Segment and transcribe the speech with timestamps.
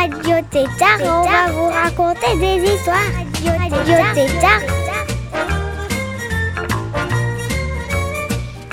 [0.00, 2.96] Radio Tétard et on va vous raconter des histoires.
[3.44, 4.60] Radio Tétard.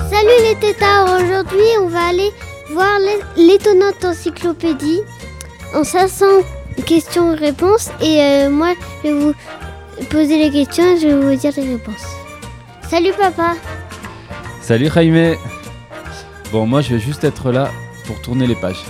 [0.09, 2.31] Salut les tétards, aujourd'hui on va aller
[2.71, 5.01] voir l'é- l'étonnante encyclopédie
[5.75, 6.25] en 500
[6.85, 8.69] questions-réponses et euh, moi
[9.03, 9.33] je vais vous
[10.09, 12.05] poser les questions et je vais vous dire les réponses.
[12.89, 13.55] Salut papa
[14.61, 15.35] Salut Jaime
[16.53, 17.69] Bon, moi je vais juste être là
[18.05, 18.85] pour tourner les pages.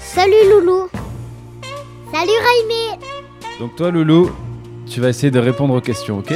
[0.00, 0.88] Salut Loulou
[2.24, 2.98] Salut Raimé
[3.60, 4.30] Donc toi Loulou,
[4.86, 6.32] tu vas essayer de répondre aux questions, ok.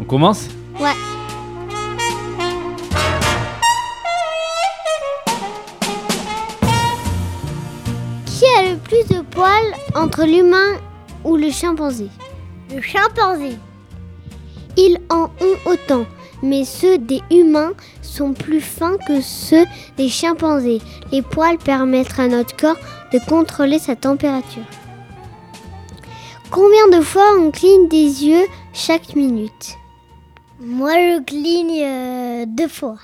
[0.00, 0.46] On commence?
[0.78, 0.92] Ouais.
[8.26, 9.50] Qui a le plus de poils
[9.96, 10.76] entre l'humain
[11.24, 12.06] ou le chimpanzé?
[12.72, 13.56] Le chimpanzé.
[14.76, 16.06] Ils en ont autant,
[16.40, 17.72] mais ceux des humains
[18.16, 19.64] sont plus fins que ceux
[19.96, 20.80] des chimpanzés.
[21.12, 22.78] Les poils permettent à notre corps
[23.12, 24.64] de contrôler sa température.
[26.50, 29.76] Combien de fois on cligne des yeux chaque minute?
[30.60, 32.96] Moi, je cligne euh, deux fois.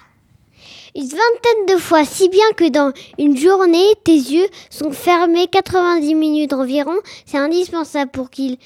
[0.94, 6.14] Une vingtaine de fois, si bien que dans une journée, tes yeux sont fermés 90
[6.14, 6.94] minutes environ.
[7.26, 8.58] C'est indispensable pour qu'ils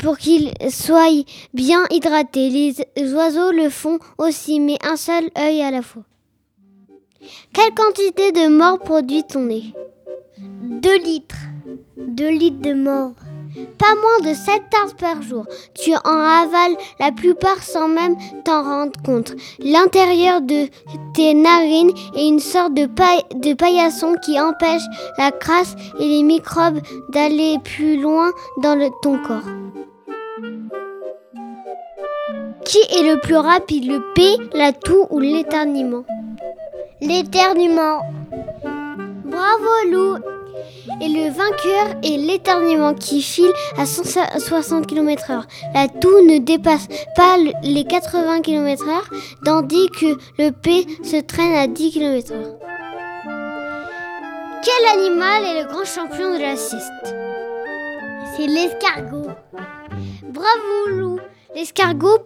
[0.00, 1.08] pour qu'ils soient
[1.54, 2.50] bien hydratés.
[2.50, 6.02] Les oiseaux le font aussi, mais un seul œil à la fois.
[7.52, 9.74] Quelle quantité de morts produit ton nez?
[10.38, 11.36] Deux litres.
[11.96, 13.12] Deux litres de mort.
[13.78, 15.44] Pas moins de 7 tasses par jour.
[15.74, 19.34] Tu en avales la plupart sans même t'en rendre compte.
[19.58, 20.68] L'intérieur de
[21.14, 22.86] tes narines est une sorte de,
[23.54, 24.82] paillasson qui empêche
[25.16, 26.80] la crasse et les microbes
[27.10, 28.30] d'aller plus loin
[28.62, 29.48] dans ton corps.
[32.64, 34.22] Qui est le plus rapide, le P,
[34.54, 36.04] la toux ou l'éternuement?
[37.00, 38.00] L'éternuement.
[39.24, 40.16] Bravo Lou
[41.00, 45.42] Et le vainqueur est l'éternuement qui file à 160 km/h.
[45.74, 49.00] La toux ne dépasse pas le- les 80 km/h,
[49.44, 52.34] tandis que le P se traîne à 10 km/h.
[54.64, 57.14] Quel animal est le grand champion de la sieste
[58.36, 59.28] C'est l'escargot.
[60.24, 61.18] Bravo Lou
[61.54, 62.18] L'escargot,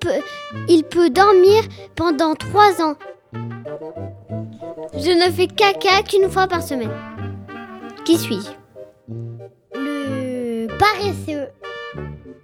[0.68, 1.62] il peut dormir
[1.94, 2.96] pendant 3 ans.
[4.94, 6.92] Je ne fais caca qu'une fois par semaine.
[8.04, 8.50] Qui suis-je?
[9.74, 11.48] Le paresseux.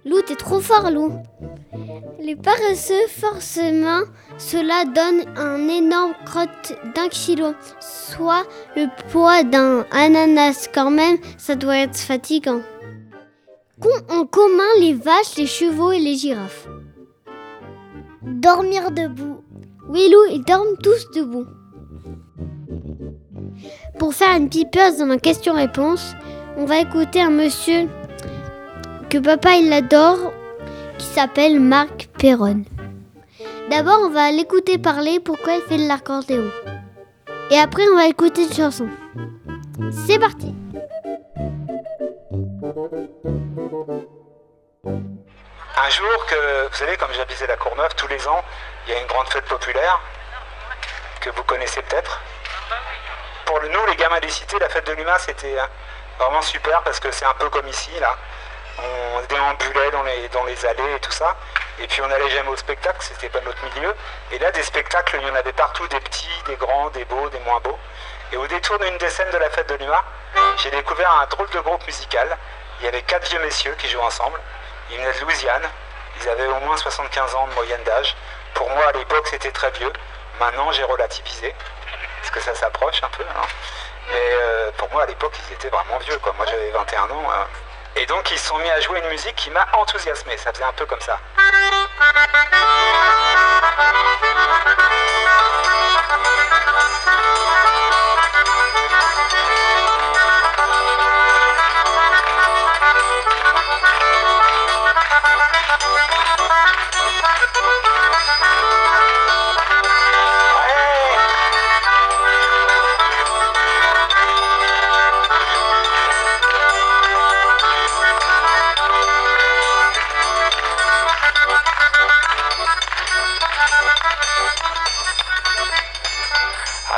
[0.05, 1.13] Lou, t'es trop fort, Lou.
[2.19, 4.01] Les paresseux, forcément,
[4.37, 10.69] cela donne un énorme crotte d'un kilo, soit le poids d'un ananas.
[10.73, 12.61] Quand même, ça doit être fatigant.
[13.81, 16.67] Qu'ont en commun les vaches, les chevaux et les girafes
[18.21, 19.41] Dormir debout.
[19.87, 21.45] Oui, Lou, ils dorment tous debout.
[23.97, 26.13] Pour faire une pipeuse dans ma question-réponse,
[26.57, 27.87] on va écouter un monsieur
[29.09, 30.31] que papa il adore,
[30.97, 32.63] qui s'appelle Marc Perron.
[33.69, 36.49] D'abord, on va l'écouter parler pourquoi il fait de l'accordéon.
[37.51, 38.87] Et après, on va écouter une chanson.
[40.05, 40.53] C'est parti
[43.71, 43.85] Un
[45.89, 48.43] jour que, vous savez, comme j'habitais la Courneuve, tous les ans,
[48.87, 50.01] il y a une grande fête populaire
[51.21, 52.19] que vous connaissez peut-être.
[53.45, 55.65] Pour nous, les gamins des cités, la fête de l'humain, c'était euh,
[56.17, 58.17] vraiment super parce que c'est un peu comme ici, là.
[58.79, 60.01] On déambulait dans
[60.45, 61.35] les, allées et tout ça.
[61.79, 63.93] Et puis on n'allait jamais au spectacle, c'était pas notre milieu.
[64.31, 67.29] Et là, des spectacles, il y en avait partout, des petits, des grands, des beaux,
[67.29, 67.77] des moins beaux.
[68.31, 70.03] Et au détour d'une des scènes de la fête de l'humain,
[70.57, 72.35] j'ai découvert un drôle de groupe musical.
[72.79, 74.39] Il y avait quatre vieux messieurs qui jouaient ensemble.
[74.89, 75.63] Ils venaient de Louisiane.
[76.21, 78.15] Ils avaient au moins 75 ans de moyenne d'âge.
[78.53, 79.91] Pour moi, à l'époque, c'était très vieux.
[80.39, 81.53] Maintenant, j'ai relativisé.
[82.19, 83.23] Parce que ça s'approche un peu.
[83.23, 83.47] hein.
[84.11, 86.19] Mais euh, pour moi, à l'époque, ils étaient vraiment vieux.
[86.37, 87.31] Moi, j'avais 21 ans.
[87.31, 87.47] hein.
[87.95, 90.37] Et donc, ils se sont mis à jouer une musique qui m'a enthousiasmé.
[90.37, 91.19] Ça faisait un peu comme ça.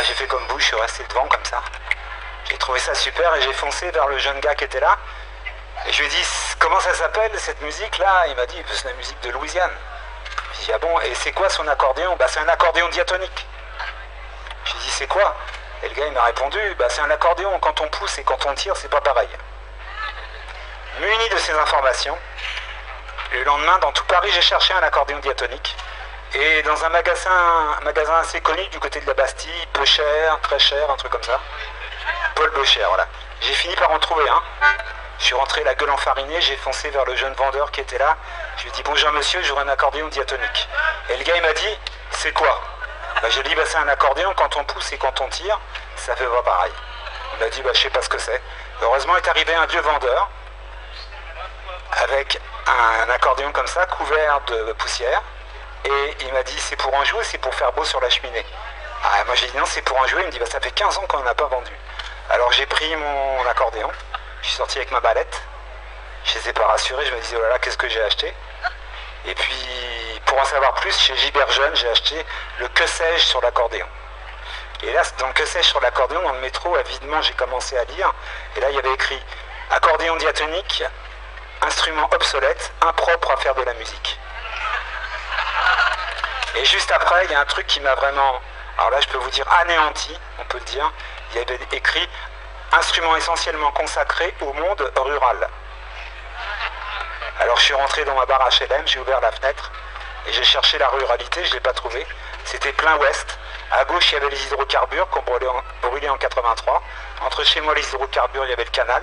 [0.04, 1.62] j'ai fait comme vous, je suis resté devant comme ça.
[2.50, 4.98] J'ai trouvé ça super et j'ai foncé vers le jeune gars qui était là.
[5.86, 6.28] Et je lui ai dit,
[6.60, 9.72] comment ça s'appelle cette musique là Il m'a dit, c'est la musique de Louisiane.
[10.54, 12.16] J'ai dit, ah bon, et c'est quoi son accordéon?
[12.18, 13.48] Bah c'est un accordéon diatonique.
[14.66, 15.36] J'ai dit, c'est quoi?
[15.84, 18.46] Et le gars il m'a répondu, bah c'est un accordéon, quand on pousse et quand
[18.46, 19.30] on tire, c'est pas pareil.
[21.00, 22.18] Muni de ces informations,
[23.32, 25.76] le lendemain, dans tout Paris, j'ai cherché un accordéon diatonique.
[26.34, 30.40] Et dans un magasin, un magasin assez connu du côté de la Bastille, peu cher,
[30.42, 31.40] très cher, un truc comme ça.
[32.36, 33.06] Paul Becher, voilà.
[33.42, 34.42] J'ai fini par en trouver un.
[35.20, 38.16] Je suis rentré la gueule enfarinée, j'ai foncé vers le jeune vendeur qui était là.
[38.58, 40.70] Je lui ai dit bonjour monsieur, j'aurais un accordéon diatonique.
[41.10, 41.80] Et le gars il m'a dit
[42.12, 42.62] c'est quoi?
[43.22, 45.28] Bah, Je lui ai dit bah, c'est un accordéon, quand on pousse et quand on
[45.28, 45.60] tire,
[45.98, 46.72] ça fait pas pareil.
[47.34, 48.42] Il m'a dit bah, je sais pas ce que c'est.
[48.82, 50.30] Heureusement est arrivé un vieux vendeur
[52.04, 55.22] avec un accordéon comme ça, couvert de poussière.
[55.86, 58.46] Et il m'a dit c'est pour en jouer, c'est pour faire beau sur la cheminée.
[59.04, 60.22] Ah, moi j'ai dit non, c'est pour en jouer.
[60.22, 61.72] Il me dit bah, ça fait 15 ans qu'on n'a pas vendu.
[62.30, 63.92] Alors j'ai pris mon accordéon,
[64.42, 65.42] je suis sorti avec ma balette.
[66.24, 68.34] Je les ai pas rassurés, je me disais oh là là, qu'est-ce que j'ai acheté?
[69.26, 72.26] Et puis pour en savoir plus, chez Gilbert Jeune, j'ai acheté
[72.60, 73.88] le que sais-je sur l'accordéon.
[74.84, 78.14] Et là, dans que sais-je sur l'accordéon, dans le métro, avidement, j'ai commencé à lire.
[78.56, 79.22] Et là, il y avait écrit
[79.70, 80.84] accordéon diatonique,
[81.62, 84.20] instrument obsolète, impropre à faire de la musique.
[86.56, 88.42] Et juste après, il y a un truc qui m'a vraiment,
[88.78, 90.92] alors là je peux vous dire anéanti, on peut le dire,
[91.32, 92.08] il y avait écrit
[92.74, 95.50] instrument essentiellement consacré au monde rural.
[97.40, 99.72] Alors je suis rentré dans ma barre HLM, j'ai ouvert la fenêtre
[100.28, 102.06] et j'ai cherché la ruralité, je ne l'ai pas trouvé.
[102.44, 103.40] C'était plein ouest.
[103.72, 106.84] À gauche, il y avait les hydrocarbures qu'on brûlait en, brûlait en 83.
[107.22, 109.02] Entre chez moi, les hydrocarbures, il y avait le canal.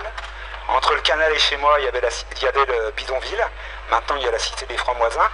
[0.67, 3.47] Entre le canal et chez moi, il y avait, le bidonville.
[3.89, 5.29] Maintenant, il y a la cité des Francs-Moisins.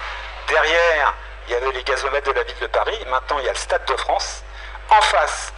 [0.47, 1.13] Derrière,
[1.47, 2.99] il y avait les gazomètres de la ville de Paris.
[3.07, 4.43] Maintenant, il y a le Stade de France.
[4.89, 5.53] En face,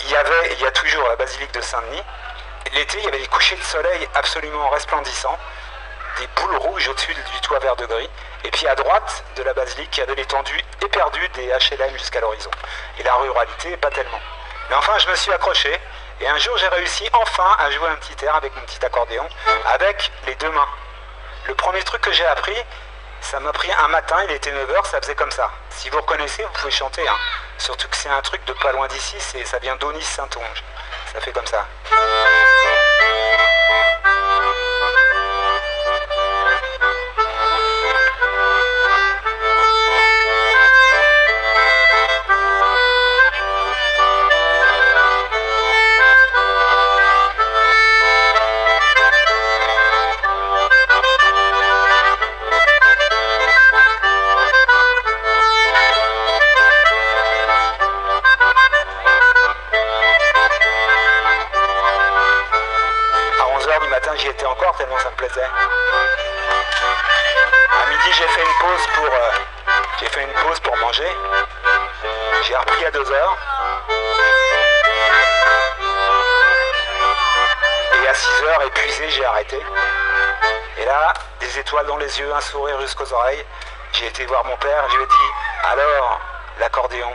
[0.00, 2.02] il y avait, il y a toujours la basilique de Saint-Denis.
[2.72, 5.38] L'été, il y avait des couchers de soleil absolument resplendissants,
[6.18, 8.10] des boules rouges au-dessus du toit vert de gris.
[8.44, 12.20] Et puis à droite de la basilique, il y avait l'étendue éperdue des HLM jusqu'à
[12.20, 12.50] l'horizon.
[12.98, 14.20] Et la ruralité, pas tellement.
[14.68, 15.78] Mais enfin, je me suis accroché.
[16.20, 19.26] Et un jour, j'ai réussi enfin à jouer un petit air avec mon petit accordéon,
[19.66, 20.68] avec les deux mains.
[21.46, 22.56] Le premier truc que j'ai appris,
[23.30, 25.50] ça m'a pris un matin, il était 9h, ça faisait comme ça.
[25.70, 27.06] Si vous reconnaissez, vous pouvez chanter.
[27.08, 27.16] Hein.
[27.58, 30.64] Surtout que c'est un truc de pas loin d'ici, ça vient d'Onis-Saint-Onge.
[31.12, 31.66] Ça fait comme ça.
[81.58, 83.44] Étoiles dans les yeux, un sourire jusqu'aux oreilles.
[83.92, 85.30] J'ai été voir mon père, je lui ai dit,
[85.70, 86.20] alors,
[86.58, 87.12] l'accordéon.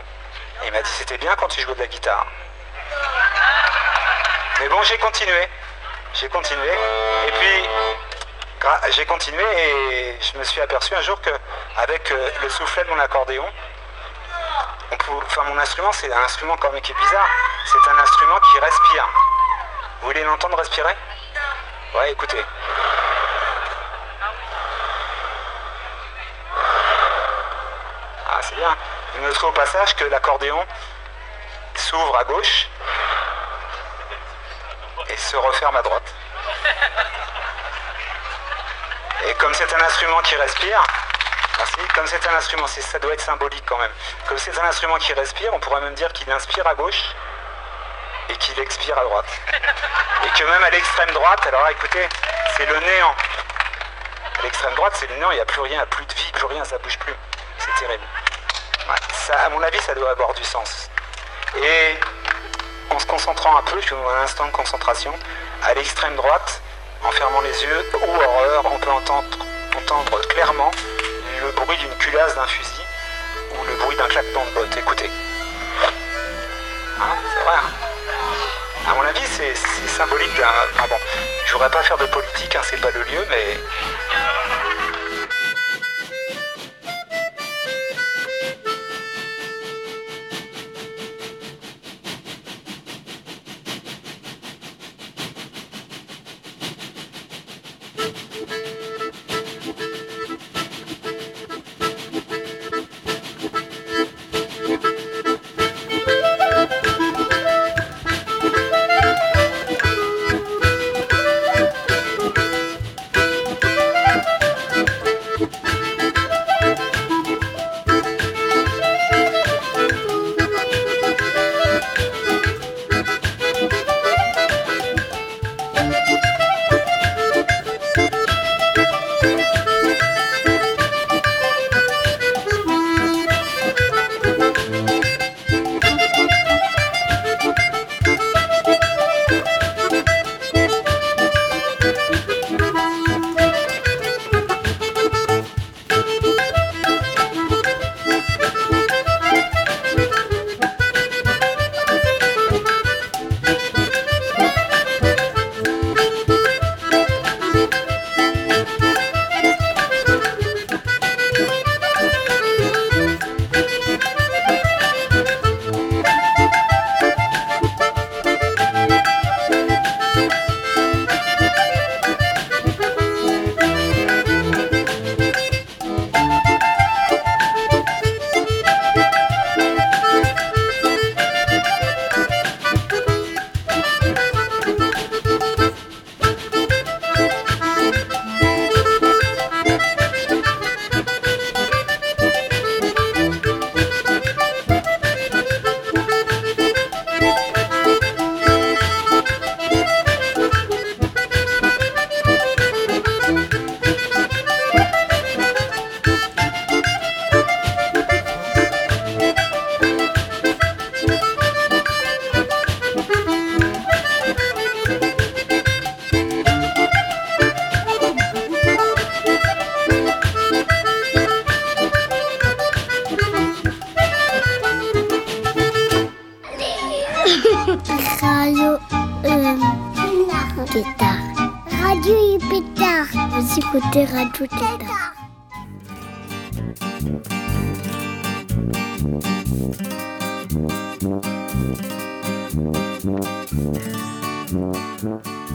[0.65, 2.25] Il m'a dit, c'était bien quand tu jouais de la guitare.
[4.59, 5.49] Mais bon, j'ai continué
[6.13, 6.69] j'ai continué.
[7.27, 7.69] Et puis,
[8.89, 11.29] j'ai continué et je me suis aperçu un jour que
[11.77, 13.45] avec euh, le soufflet de mon accordéon,
[14.91, 17.29] enfin mon instrument c'est un instrument quand même qui est bizarre,
[17.65, 19.09] c'est un instrument qui respire.
[20.01, 20.95] Vous voulez l'entendre respirer?
[21.95, 22.43] Ouais, écoutez.
[28.51, 28.75] C'est bien.
[29.15, 30.65] Vous au passage que l'accordéon
[31.75, 32.67] s'ouvre à gauche
[35.09, 36.13] et se referme à droite.
[39.27, 40.83] Et comme c'est un instrument qui respire,
[41.93, 43.91] comme c'est un instrument, ça doit être symbolique quand même.
[44.27, 47.15] Comme c'est un instrument qui respire, on pourrait même dire qu'il inspire à gauche
[48.29, 49.29] et qu'il expire à droite.
[50.25, 52.07] Et que même à l'extrême droite, alors écoutez,
[52.55, 53.15] c'est le néant.
[54.39, 56.45] À l'extrême droite, c'est le néant, il n'y a plus rien, plus de vie, plus
[56.45, 57.15] rien, ça bouge plus.
[57.57, 58.03] C'est terrible.
[59.13, 60.89] Ça, à mon avis, ça doit avoir du sens.
[61.57, 61.97] Et
[62.89, 65.13] en se concentrant un peu, je suis dans un instant de concentration,
[65.63, 66.61] à l'extrême droite,
[67.03, 69.27] en fermant les yeux, ou horreur, on peut entendre,
[69.77, 70.71] entendre clairement
[71.41, 72.81] le bruit d'une culasse d'un fusil
[73.51, 74.77] ou le bruit d'un claquement de botte.
[74.77, 75.09] Écoutez.
[76.99, 77.55] Hein, c'est vrai.
[77.55, 78.89] Hein.
[78.89, 79.55] à mon avis, c'est
[79.87, 80.47] symbolique d'un.
[80.79, 80.97] Ah bon,
[81.45, 83.59] je voudrais pas faire de politique, hein, c'est pas le lieu, mais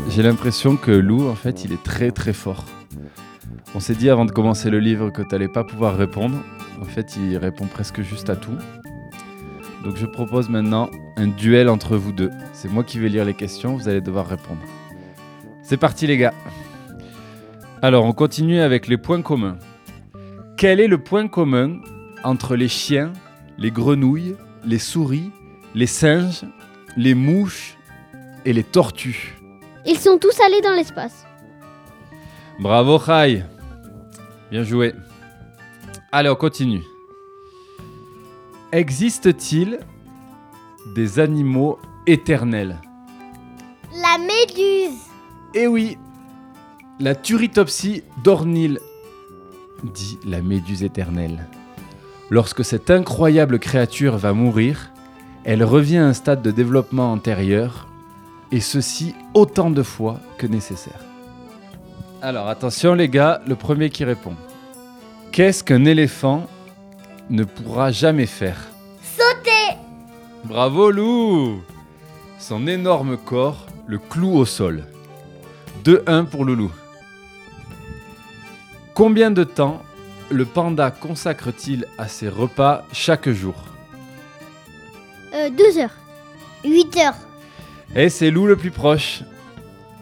[0.09, 2.65] J'ai l'impression que Lou, en fait, il est très très fort.
[3.77, 6.39] On s'est dit avant de commencer le livre que t'allais pas pouvoir répondre.
[6.81, 8.57] En fait, il répond presque juste à tout.
[9.85, 12.31] Donc je propose maintenant un duel entre vous deux.
[12.53, 14.63] C'est moi qui vais lire les questions, vous allez devoir répondre.
[15.63, 16.35] C'est parti les gars.
[17.83, 19.59] Alors on continue avec les points communs.
[20.57, 21.79] Quel est le point commun
[22.25, 23.13] entre les chiens,
[23.59, 25.31] les grenouilles, les souris,
[25.75, 26.45] les singes,
[26.97, 27.77] les mouches
[28.47, 29.37] et les tortues?
[29.85, 31.27] Ils sont tous allés dans l'espace.
[32.59, 33.45] Bravo Khai
[34.51, 34.95] Bien joué.
[36.13, 36.83] Allez, on continue.
[38.73, 39.81] Existe-t-il
[40.95, 42.77] des animaux éternels?
[43.93, 44.99] La méduse.
[45.55, 45.99] Eh oui
[46.99, 48.81] La Turritopsie d'Ornil,
[49.85, 51.47] dit la méduse éternelle.
[52.31, 54.93] Lorsque cette incroyable créature va mourir,
[55.45, 57.87] elle revient à un stade de développement antérieur,
[58.51, 61.05] et ceci autant de fois que nécessaire.
[62.23, 64.35] Alors attention les gars, le premier qui répond.
[65.33, 66.47] Qu'est-ce qu'un éléphant
[67.29, 68.69] ne pourra jamais faire?
[69.03, 69.77] Sauter.
[70.45, 71.61] Bravo Lou
[72.39, 74.85] Son énorme corps le cloue au sol.
[75.85, 76.71] 2-1 pour Loulou.
[78.97, 79.83] Combien de temps
[80.31, 83.55] le panda consacre-t-il à ses repas chaque jour
[85.35, 85.93] Euh, deux heures.
[86.65, 87.15] 8 heures.
[87.95, 89.21] Et c'est Lou le plus proche.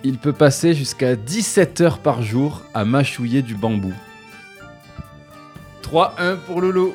[0.04, 3.92] Il peut passer jusqu'à 17 heures par jour à mâchouiller du bambou.
[5.82, 6.94] 3-1 pour Loulou.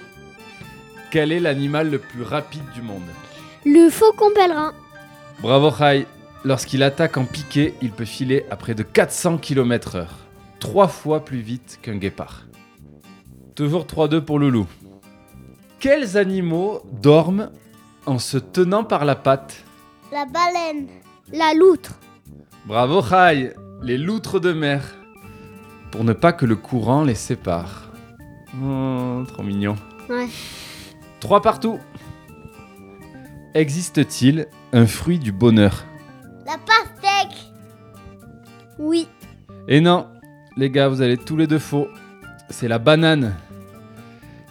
[1.12, 3.04] Quel est l'animal le plus rapide du monde
[3.66, 4.74] Le faucon pèlerin.
[5.42, 6.08] Bravo Khai.
[6.46, 10.06] Lorsqu'il attaque en piqué, il peut filer à près de 400 km/h.
[10.60, 12.46] Trois fois plus vite qu'un guépard.
[13.56, 14.68] Toujours 3-2 pour Loulou.
[15.80, 17.50] Quels animaux dorment
[18.06, 19.64] en se tenant par la patte?
[20.12, 20.88] La baleine.
[21.32, 22.00] La loutre.
[22.66, 24.96] Bravo Khai, les loutres de mer.
[25.92, 27.92] Pour ne pas que le courant les sépare.
[28.62, 29.76] Oh, trop mignon.
[30.10, 30.28] Ouais.
[31.20, 31.80] Trois partout.
[33.54, 35.86] Existe-t-il un fruit du bonheur?
[36.46, 37.52] La pastèque.
[38.78, 39.08] Oui.
[39.68, 40.08] Et non,
[40.58, 41.88] les gars, vous allez tous les deux faux.
[42.50, 43.36] C'est la banane.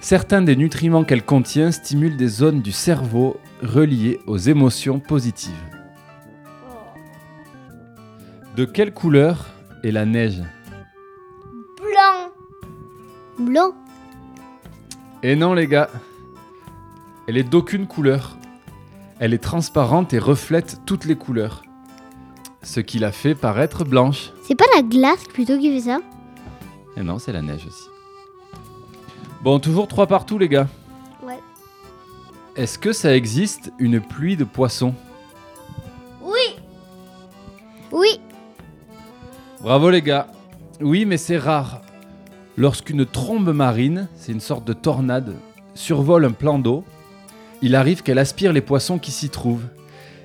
[0.01, 5.53] Certains des nutriments qu'elle contient stimulent des zones du cerveau reliées aux émotions positives.
[8.57, 9.47] De quelle couleur
[9.83, 10.43] est la neige
[11.77, 12.31] Blanc.
[13.39, 13.73] Blanc.
[15.23, 15.91] Et non, les gars.
[17.27, 18.39] Elle est d'aucune couleur.
[19.19, 21.63] Elle est transparente et reflète toutes les couleurs.
[22.63, 24.33] Ce qui la fait paraître blanche.
[24.43, 26.01] C'est pas la glace plutôt qui fait ça
[26.97, 27.89] Et non, c'est la neige aussi.
[29.43, 30.69] Bon, toujours trois partout, les gars.
[31.23, 31.39] Ouais.
[32.57, 34.95] Est-ce que ça existe une pluie de poissons
[36.21, 36.57] Oui.
[37.93, 38.21] Oui.
[39.61, 40.27] Bravo, les gars.
[40.81, 41.83] Oui, mais c'est rare.
[42.57, 45.37] Lorsqu'une trombe marine, c'est une sorte de tornade,
[45.75, 46.83] survole un plan d'eau,
[47.63, 49.67] il arrive qu'elle aspire les poissons qui s'y trouvent.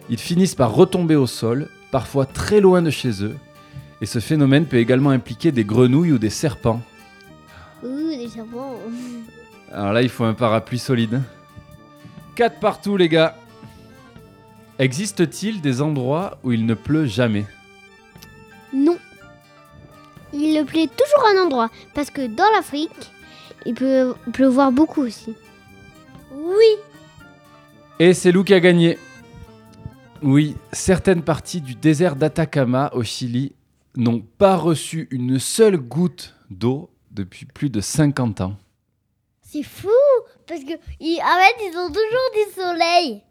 [0.09, 3.35] Ils finissent par retomber au sol, parfois très loin de chez eux,
[4.01, 6.81] et ce phénomène peut également impliquer des grenouilles ou des serpents.
[7.83, 8.79] Ouh, des serpents.
[9.71, 11.21] Alors là, il faut un parapluie solide.
[12.33, 13.35] 4 partout, les gars.
[14.79, 17.45] Existe-t-il des endroits où il ne pleut jamais?
[18.73, 18.97] Non.
[20.33, 21.69] Il le plaît toujours à un endroit.
[21.93, 23.11] Parce que dans l'Afrique,
[23.67, 25.35] il peut pleuvoir beaucoup aussi.
[26.33, 26.75] Oui.
[27.99, 28.97] Et c'est Lou qui a gagné.
[30.25, 33.55] Oui, certaines parties du désert d'Atacama au Chili
[33.97, 38.55] n'ont pas reçu une seule goutte d'eau depuis plus de 50 ans.
[39.41, 39.89] C'est fou.
[40.47, 43.21] Parce que, fait, ils ont toujours du soleil.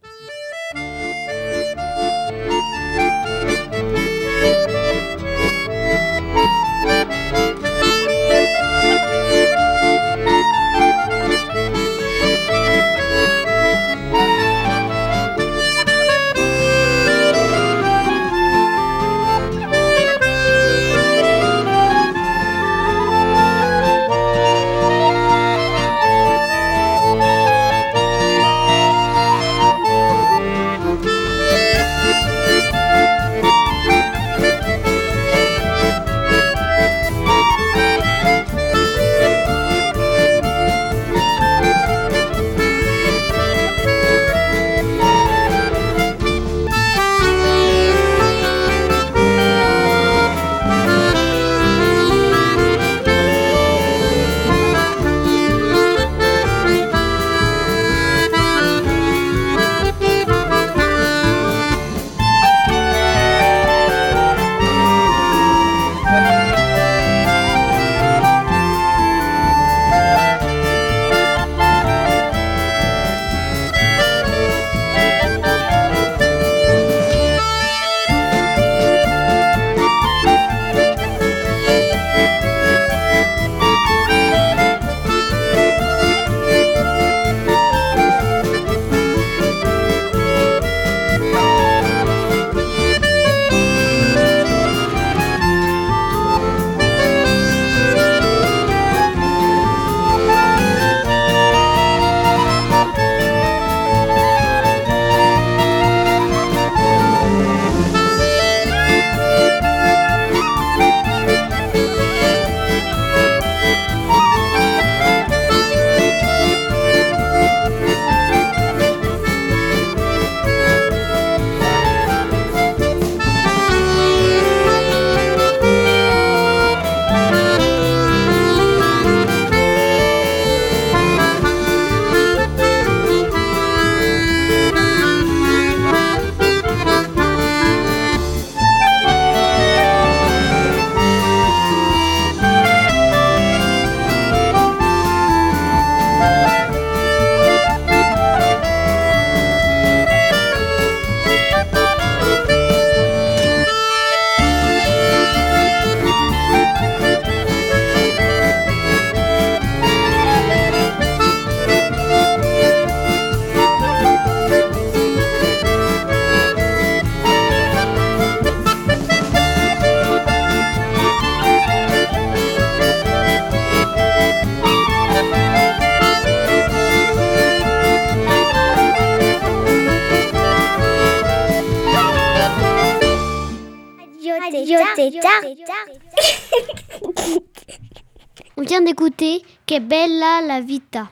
[188.56, 191.08] On vient d'écouter Que bella la vita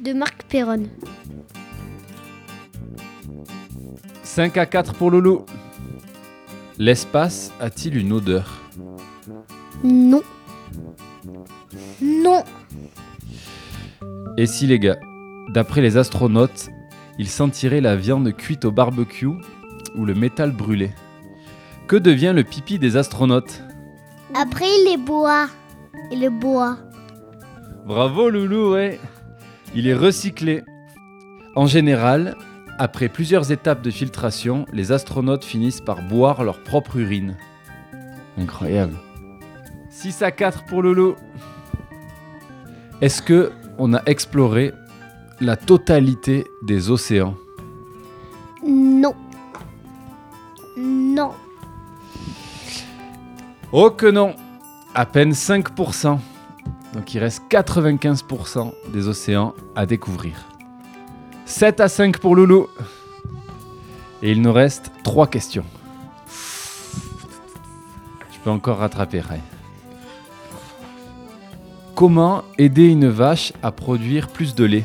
[0.00, 0.84] de Marc Perron.
[4.22, 5.46] 5 à 4 pour Loulou.
[6.78, 8.60] L'espace a-t-il une odeur?
[9.82, 10.22] Non.
[12.02, 12.42] Non.
[14.36, 14.98] Et si les gars,
[15.48, 16.68] d'après les astronautes,
[17.18, 19.30] ils sentiraient la viande cuite au barbecue
[19.96, 20.90] ou le métal brûlé?
[21.86, 23.62] Que devient le pipi des astronautes
[24.34, 25.48] Après, il les boit.
[26.10, 26.78] Il le boit.
[27.86, 28.98] Bravo Loulou, ouais
[29.74, 30.62] Il est recyclé.
[31.54, 32.36] En général,
[32.78, 37.36] après plusieurs étapes de filtration, les astronautes finissent par boire leur propre urine.
[38.38, 38.96] Incroyable.
[39.90, 41.14] 6 à 4 pour Loulou.
[43.00, 44.72] Est-ce que on a exploré
[45.40, 47.36] la totalité des océans
[53.76, 54.36] Oh que non
[54.94, 56.18] À peine 5%.
[56.92, 60.36] Donc il reste 95% des océans à découvrir.
[61.44, 62.68] 7 à 5 pour Loulou.
[64.22, 65.64] Et il nous reste 3 questions.
[68.30, 69.40] Tu peux encore rattraper, Ray.
[71.96, 74.84] Comment aider une vache à produire plus de lait?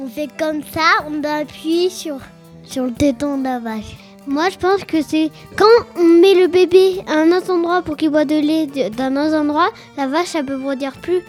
[0.00, 2.16] On fait comme ça, on appuie sur,
[2.64, 4.09] sur le téton de la vache.
[4.26, 7.96] Moi, je pense que c'est quand on met le bébé à un autre endroit pour
[7.96, 11.20] qu'il boit de lait d'un autre endroit, la vache, elle peut produire plus,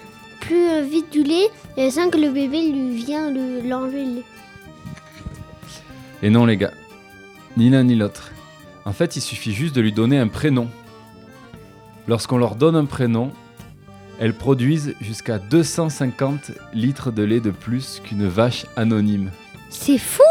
[0.41, 4.11] plus euh, vite du lait et sans que le bébé lui vient le- l'enlever le
[4.15, 4.23] lait.
[6.21, 6.73] Et non les gars,
[7.57, 8.31] ni l'un ni l'autre.
[8.85, 10.67] En fait, il suffit juste de lui donner un prénom.
[12.07, 13.31] Lorsqu'on leur donne un prénom,
[14.19, 19.31] elles produisent jusqu'à 250 litres de lait de plus qu'une vache anonyme.
[19.69, 20.21] C'est fou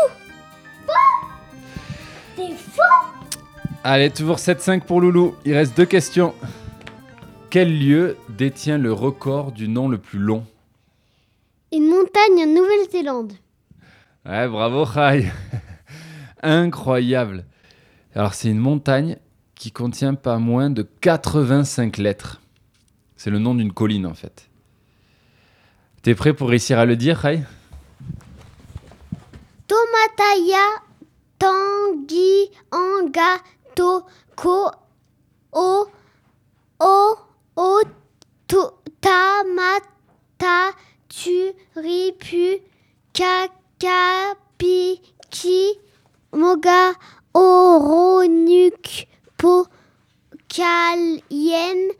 [3.82, 5.34] Allez, toujours 7-5 pour Loulou.
[5.46, 6.34] Il reste deux questions.
[7.48, 10.44] Quel lieu détient le record du nom le plus long?
[11.72, 13.32] Une montagne en Nouvelle-Zélande.
[14.26, 15.30] Ouais, bravo Rai.
[16.42, 17.46] Incroyable.
[18.14, 19.16] Alors c'est une montagne
[19.54, 22.42] qui contient pas moins de 85 lettres.
[23.16, 24.50] C'est le nom d'une colline en fait.
[26.02, 27.40] T'es prêt pour réussir à le dire, Rai
[29.66, 30.66] Tomataya
[31.38, 33.38] Tanguy Anga
[34.36, 34.70] Ko
[35.52, 35.86] O
[36.80, 37.16] O
[37.56, 37.82] O
[38.46, 40.72] To Tamata
[41.08, 42.60] Tu Ripu
[43.12, 45.78] Kaka Piki
[46.32, 46.92] Moga
[47.34, 49.66] Oronuk Po
[50.48, 51.90] Kalien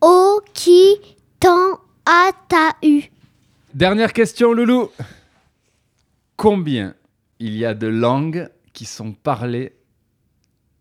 [0.00, 1.00] O Ki
[1.40, 3.02] Tan Atau
[3.74, 4.90] Dernière question, Loulou.
[6.36, 6.94] Combien
[7.38, 9.79] il y a de langues qui sont parlées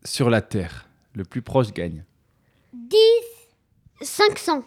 [0.04, 2.04] sur la Terre Le plus proche gagne.
[2.74, 2.98] 10
[4.02, 4.64] 500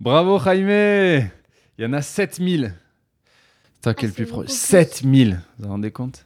[0.00, 1.30] Bravo Jaime
[1.78, 2.74] Il y en a 7000.
[3.82, 4.46] Toi qui es le plus proche.
[4.46, 4.58] beaucoup plus.
[4.58, 6.24] 7000 Vous vous rendez compte?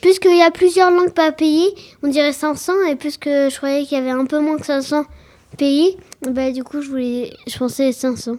[0.00, 1.68] Puisqu'il y a plusieurs langues par pays,
[2.02, 5.04] on dirait 500, et puisque je croyais qu'il y avait un peu moins que 500
[5.58, 5.96] pays,
[6.30, 8.36] bah du coup je voulais, je pensais 500.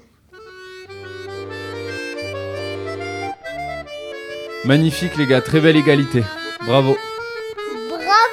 [4.65, 6.23] Magnifique les gars, très belle égalité.
[6.65, 6.95] Bravo.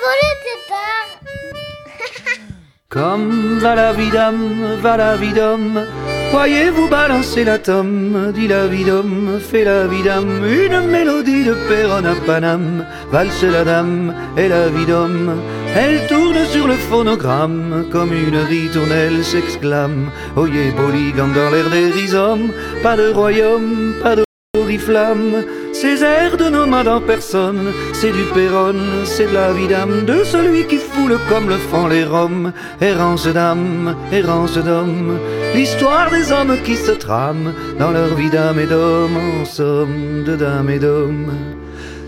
[2.89, 5.85] Comme va la vie d'homme, va la vie d'homme.
[6.33, 11.55] Voyez-vous balancer la tome, dit la vie d'homme, fait la vie d'âme, une mélodie de
[11.69, 15.41] Perron à Paname, valse la dame et la vie d'homme.
[15.77, 20.11] Elle tourne sur le phonogramme, comme une ritournelle s'exclame.
[20.37, 24.25] Oyez Bolligam dans l'air des rhizomes, pas de royaume, pas de
[24.59, 25.45] oriflamme.
[25.85, 30.25] Ces airs de nomade en personne, c'est du Perron, c'est de la vie d'âme de
[30.25, 32.55] celui qui foule comme le font les Roms.
[32.81, 35.19] Errance d'âme, errance d'homme,
[35.55, 40.37] l'histoire des hommes qui se trament dans leur vie d'âme et d'homme, en somme, de
[40.37, 41.31] dame et d'homme.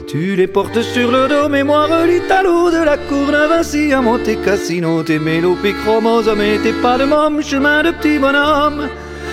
[0.08, 5.02] Tu les portes sur le dos, mémoire l'Italo de la cour Vinci à Monte Cassino,
[5.02, 8.88] tes mélopées chromosomes et tes pas de môme, chemin de petit bonhomme.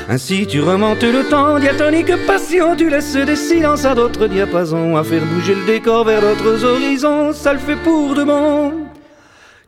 [0.09, 5.03] Ainsi tu remontes le temps, diatonique passion, tu laisses des silences à d'autres diapasons, à
[5.03, 8.73] faire bouger le décor vers d'autres horizons, ça le fait pour de bon.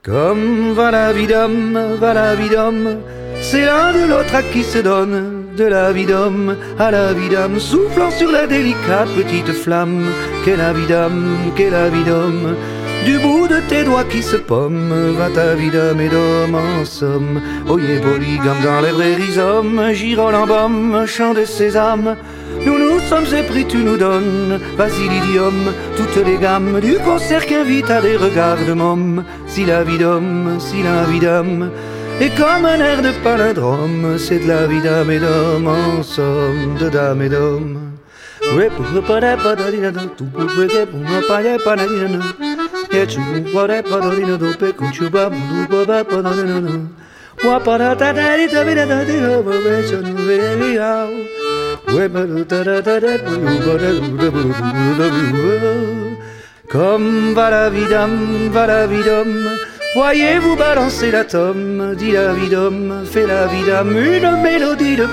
[0.03, 2.97] Comme va la vie d'homme, va la vie d'homme,
[3.41, 7.29] c'est l'un de l'autre à qui se donne, de la vie d'homme à la vie
[7.29, 10.09] d'âme, soufflant sur la délicate petite flamme,
[10.43, 12.55] qu'est la vie d'âme, qu'est la vie d'homme.
[13.03, 16.85] Du bout de tes doigts qui se pomment, va ta vie d'homme et d'homme en
[16.85, 17.41] somme.
[17.67, 22.15] Oyez polygame dans les vrais rhizomes, girole en chant de sésame.
[22.65, 27.89] Nous nous sommes épris, tu nous donnes, vas-y l'idiome, toutes les gammes du concert qu'invite
[27.89, 29.23] à des regards de môme.
[29.47, 31.71] Si la vie d'homme, si la vie d'homme,
[32.21, 36.77] et comme un air de palindrome, c'est de la vie d'âme et d'homme, en somme,
[36.79, 37.77] de dame et d'homme.
[56.71, 59.49] Comme va la vie d'homme, va la vie d'homme,
[59.95, 65.05] voyez-vous balancer la tome, dit la vie d'homme, fait la vie d'âme, une mélodie de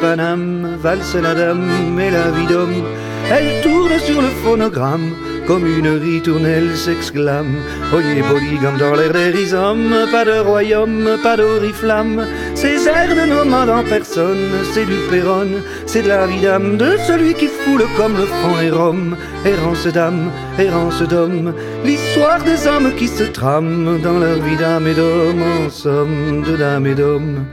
[0.00, 2.84] Panam, valse la dame, et la vie d'homme,
[3.30, 5.10] elle tourne sur le phonogramme,
[5.46, 7.56] comme une ritournelle s'exclame.
[7.92, 12.26] Oyez polygame dans l'air des rhizomes, pas de royaume, pas d'oriflamme.
[12.54, 16.96] Ces airs de nomade en personne, c'est du péronne, c'est de la vie d'âme de
[17.06, 19.16] celui qui foule comme le front et Rome.
[19.44, 21.52] Errance d'âme, errance d'homme,
[21.84, 26.56] l'histoire des hommes qui se trament dans leur vie d'âme et d'homme, en somme de
[26.56, 27.44] dame et d'homme.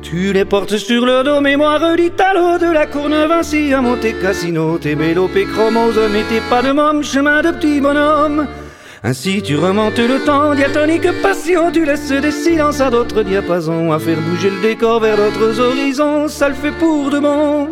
[0.00, 4.78] Tu les portes sur le dos, mémoire d'Italo de la Courneuve ainsi à Monte Cassino,
[4.78, 8.46] tes mélos chromose, mais t'es pas de môme, chemin de petit bonhomme.
[9.02, 13.98] Ainsi tu remontes le temps, diatonique passion, tu laisses des silences à d'autres diapasons, à
[13.98, 17.68] faire bouger le décor vers d'autres horizons, ça le fait pour de bon.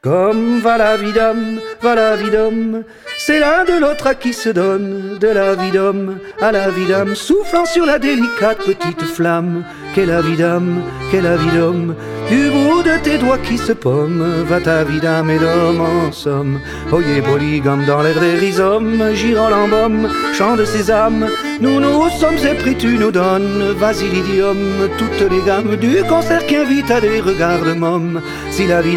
[0.00, 2.82] Comme va la vie d'homme, va la vie d'homme,
[3.18, 6.88] c'est l'un de l'autre à qui se donne, de la vie d'homme à la vie
[7.14, 9.64] soufflant sur la délicate petite flamme.
[9.94, 11.94] Qu'est la vie d'âme, qu'est la vie d'homme,
[12.30, 16.10] du bout de tes doigts qui se pomment, va ta vie d'âme et d'homme en
[16.10, 16.60] somme.
[16.90, 19.50] Oyez polygame dans l'air des rhizomes, girant
[20.32, 21.28] chant de ses âmes,
[21.60, 26.56] nous nous sommes épris, tu nous donnes, vas-y l'idiome, toutes les gammes du concert qui
[26.56, 28.22] invite à des regards de môme.
[28.50, 28.96] Si la vie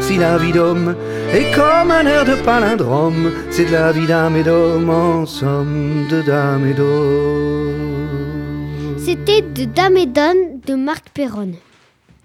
[0.00, 0.96] si la vie d'homme,
[1.32, 6.06] est comme un air de palindrome, c'est de la vie d'âme et d'homme en somme,
[6.10, 7.63] de dame et d'homme.
[9.04, 11.52] C'était de Dame et Donne de Marc Perron.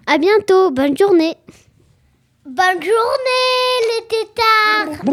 [0.06, 1.36] À bientôt, bonne journée.
[2.46, 5.04] Bonne journée les tétards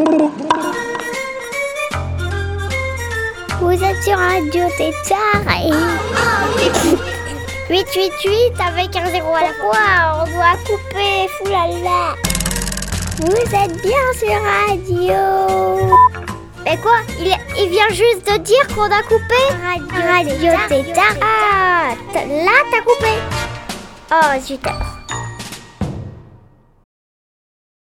[3.60, 5.70] Vous êtes sur Radio Tétard et...
[7.70, 12.16] 888 avec un zéro à la fois, on doit couper, foulala
[13.18, 19.02] Vous êtes bien sur Radio Mais quoi il, il vient juste de dire qu'on a
[19.02, 23.12] coupé Radio, Radio Tétard Ah, là t'as coupé.
[24.10, 24.60] Oh, zut